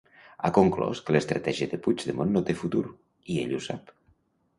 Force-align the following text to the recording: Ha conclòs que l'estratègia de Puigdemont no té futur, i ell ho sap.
Ha 0.43 0.49
conclòs 0.53 1.01
que 1.09 1.15
l'estratègia 1.15 1.67
de 1.73 1.79
Puigdemont 1.87 2.33
no 2.37 2.43
té 2.47 2.55
futur, 2.63 2.81
i 3.35 3.37
ell 3.43 3.55
ho 3.59 3.61
sap. 3.67 3.93